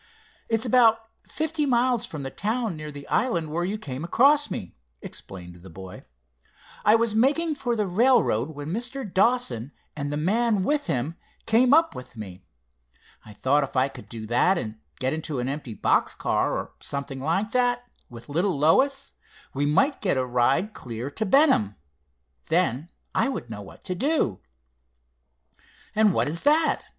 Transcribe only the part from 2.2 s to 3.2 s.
the town near the